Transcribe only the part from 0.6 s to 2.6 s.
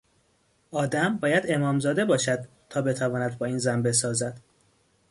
آدم باید امامزاده باشد